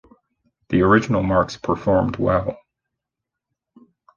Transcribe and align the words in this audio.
The 0.69 0.81
original 0.81 1.21
marks 1.21 1.57
performed 1.57 2.17
well. 2.17 2.57